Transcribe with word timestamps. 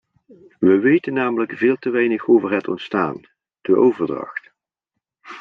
We 0.59 0.79
weten 0.79 1.13
namelijk 1.13 1.53
veel 1.57 1.75
te 1.79 1.89
weinig 1.89 2.27
over 2.27 2.51
het 2.51 2.67
ontstaan, 2.67 3.21
de 3.61 3.75
overdracht. 3.77 4.51